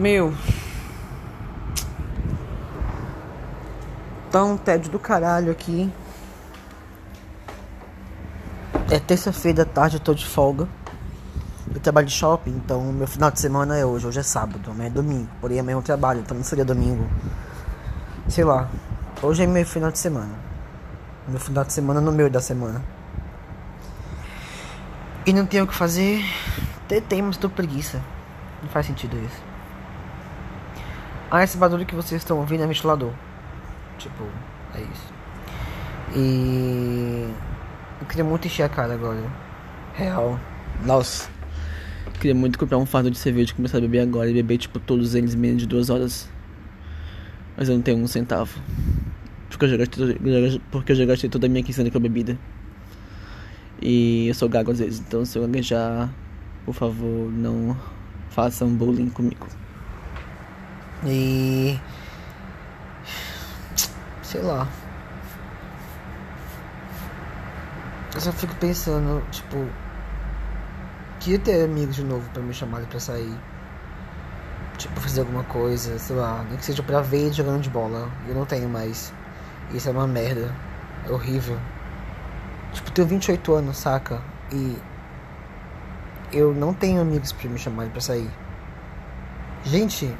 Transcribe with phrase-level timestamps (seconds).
[0.00, 0.32] Meu.
[4.32, 5.92] Tá um tédio do caralho aqui.
[8.90, 10.66] É terça-feira da tarde, eu tô de folga.
[11.74, 14.06] Eu trabalho de shopping, então meu final de semana é hoje.
[14.06, 15.28] Hoje é sábado, amanhã é domingo.
[15.38, 17.06] Porém, amanhã eu trabalho, então não seria domingo.
[18.26, 18.70] Sei lá.
[19.20, 20.32] Hoje é meu final de semana.
[21.28, 22.82] Meu final de semana no meio da semana.
[25.26, 26.24] E não tenho o que fazer.
[27.06, 28.00] Tem, mas tô preguiça.
[28.62, 29.50] Não faz sentido isso.
[31.30, 33.12] Ah, esse barulho que vocês estão ouvindo é ventilador.
[33.98, 34.24] Tipo,
[34.74, 35.14] é isso.
[36.16, 37.28] E.
[38.00, 39.22] Eu queria muito encher a cara agora.
[39.94, 40.40] Real.
[40.84, 41.28] Nossa.
[42.14, 44.80] Queria muito comprar um fardo de cerveja e começar a beber agora e beber, tipo,
[44.80, 46.28] todos eles em menos de duas horas.
[47.56, 48.58] Mas eu não tenho um centavo.
[49.48, 52.36] Porque eu já gastei, porque eu já gastei toda a minha quinzena com a bebida.
[53.80, 56.10] E eu sou gago às vezes, então se eu gaguejar,
[56.64, 57.76] por favor, não
[58.30, 59.46] façam bullying comigo.
[61.04, 61.80] E.
[64.22, 64.68] Sei lá.
[68.14, 69.66] Eu só fico pensando, tipo.
[71.20, 73.34] Queria ter amigos de novo pra me chamarem pra sair.
[74.76, 76.44] Tipo, fazer alguma coisa, sei lá.
[76.48, 78.10] Nem que seja pra ver jogando de bola.
[78.28, 79.12] Eu não tenho mais.
[79.72, 80.54] Isso é uma merda.
[81.06, 81.58] É horrível.
[82.72, 84.20] Tipo, tenho 28 anos, saca?
[84.52, 84.76] E.
[86.32, 88.30] Eu não tenho amigos pra me chamarem pra sair.
[89.64, 90.14] Gente,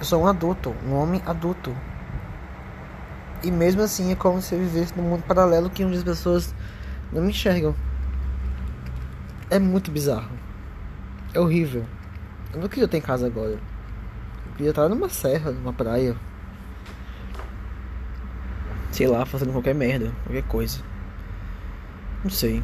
[0.00, 1.76] eu sou um adulto, um homem adulto.
[3.42, 6.54] E mesmo assim é como se eu vivesse num mundo paralelo que onde as pessoas
[7.12, 7.74] não me enxergam.
[9.50, 10.30] É muito bizarro.
[11.34, 11.84] É horrível.
[12.54, 13.52] Eu não queria estar em casa agora.
[14.46, 16.16] Eu queria estar numa serra, numa praia.
[18.92, 20.80] Sei lá, fazendo qualquer merda, qualquer coisa.
[22.24, 22.62] Não sei.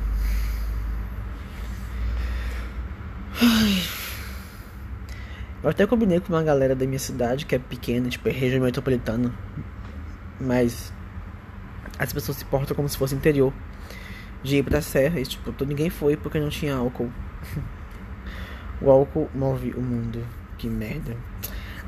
[5.66, 8.62] Eu até combinei com uma galera da minha cidade que é pequena, tipo, é região
[8.62, 9.34] metropolitana.
[10.40, 10.92] Mas
[11.98, 13.52] as pessoas se portam como se fosse interior.
[14.44, 17.10] De ir pra serra e, tipo, ninguém foi porque não tinha álcool.
[18.80, 20.24] o álcool move o mundo.
[20.56, 21.16] Que merda.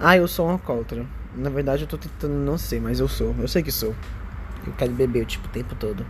[0.00, 1.06] Ah, eu sou um alcoólatra.
[1.36, 3.32] Na verdade, eu tô tentando não ser, mas eu sou.
[3.38, 3.94] Eu sei que sou.
[4.66, 6.04] Eu quero beber, tipo, o tempo todo.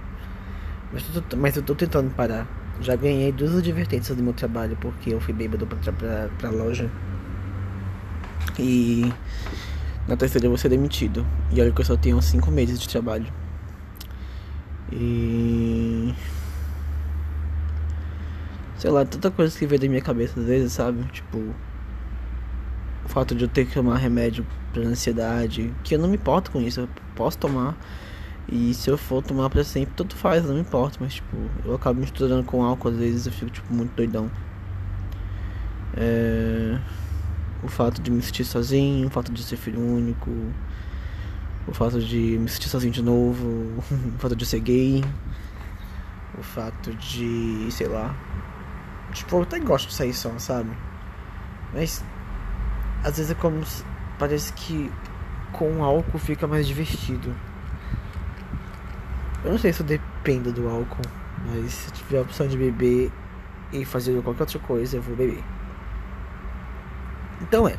[0.91, 2.49] Mas, tô, mas eu tô tentando parar.
[2.81, 6.91] Já ganhei duas advertências do meu trabalho porque eu fui bêbado pra, pra, pra loja.
[8.59, 9.13] E
[10.07, 11.25] na terceira eu vou ser demitido.
[11.53, 13.27] E olha que eu só tenho cinco meses de trabalho.
[14.93, 16.15] E.
[18.79, 21.05] Sei lá, tanta coisa que veio da minha cabeça às vezes, sabe?
[21.13, 21.39] Tipo.
[23.05, 25.73] O fato de eu ter que tomar remédio pra ansiedade.
[25.85, 27.77] Que eu não me importo com isso, eu posso tomar.
[28.51, 30.99] E se eu for tomar pra sempre, tanto faz, não me importa.
[31.01, 34.31] Mas, tipo, eu acabo misturando com álcool, às vezes eu fico, tipo, muito doidão.
[35.97, 36.79] É...
[37.63, 40.31] O fato de me sentir sozinho, o fato de ser filho único,
[41.67, 43.83] o fato de me sentir sozinho de novo,
[44.17, 45.05] o fato de ser gay,
[46.39, 48.15] o fato de, sei lá.
[49.13, 50.71] Tipo, eu até gosto de sair só, sabe?
[51.73, 52.05] Mas,
[53.03, 53.63] às vezes é como.
[54.19, 54.91] Parece que
[55.53, 57.35] com álcool fica mais divertido.
[59.45, 61.03] Eu não sei se eu dependo do álcool,
[61.47, 63.13] mas se tiver a opção de beber
[63.73, 65.43] e fazer qualquer outra coisa, eu vou beber.
[67.41, 67.77] Então é.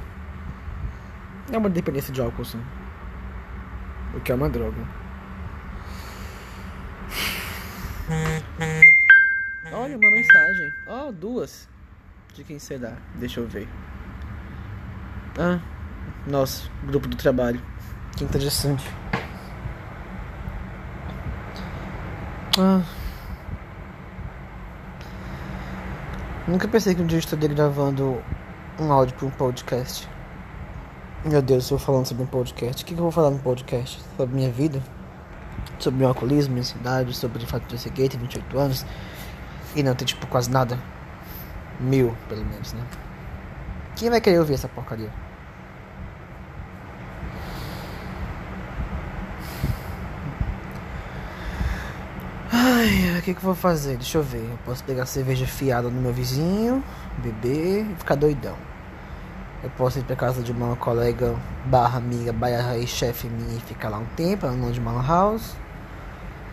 [1.52, 2.62] É uma dependência de álcool, sim.
[4.16, 4.78] O que é uma droga.
[9.72, 10.74] Olha, uma mensagem.
[10.88, 11.68] Ó, oh, duas.
[12.34, 12.94] De quem será?
[13.16, 13.68] Deixa eu ver.
[15.38, 15.60] Ah,
[16.28, 17.62] nossa, grupo do trabalho.
[18.18, 18.84] Que interessante.
[22.58, 22.84] Ah.
[26.48, 28.22] Nunca pensei que um dia eu estaria gravando
[28.82, 30.08] um áudio para um podcast.
[31.26, 32.82] Meu Deus, eu falando sobre um podcast.
[32.82, 34.02] O que, que eu vou falar no podcast?
[34.16, 34.82] Sobre minha vida?
[35.78, 38.86] Sobre meu alcoolismo, minha ansiedade, sobre o fato de eu ser gay, ter 28 anos
[39.76, 40.80] e não ter, tipo, quase nada.
[41.80, 42.82] Mil, pelo menos, né?
[43.96, 45.12] Quem vai querer ouvir essa porcaria?
[52.52, 53.98] Ai, o que, que eu vou fazer?
[53.98, 54.50] Deixa eu ver.
[54.50, 56.84] Eu posso pegar cerveja fiada no meu vizinho,
[57.18, 58.69] beber e ficar doidão.
[59.62, 61.36] Eu posso ir pra casa de uma colega
[61.66, 65.56] barra amiga, barra ex-chefe minha e ficar lá um tempo, ela não de uma house.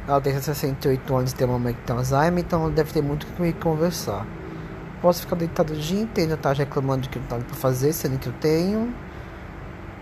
[0.09, 3.27] Ela tem 68 anos e tem uma mãe que tem Alzheimer, então deve ter muito
[3.29, 4.27] com que conversar.
[5.01, 8.19] Posso ficar deitado o dia inteiro, tá reclamando de que não tá pra fazer, sendo
[8.19, 8.93] que eu tenho.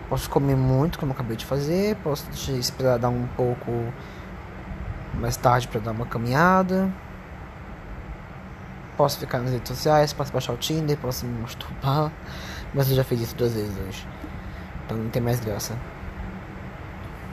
[0.09, 1.95] Posso comer muito, como eu acabei de fazer.
[1.97, 3.71] Posso esperar dar um pouco
[5.15, 6.91] mais tarde para dar uma caminhada.
[8.97, 12.11] Posso ficar nas redes sociais, posso baixar o Tinder, posso me masturbar,
[12.73, 14.07] Mas eu já fiz isso duas vezes hoje.
[14.85, 15.77] Então não tem mais graça.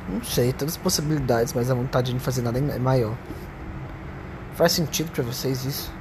[0.08, 3.16] Não sei, todas as possibilidades, mas a vontade de não fazer nada é maior.
[4.54, 5.92] Faz sentido para vocês isso?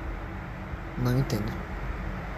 [0.98, 1.71] Não entendo.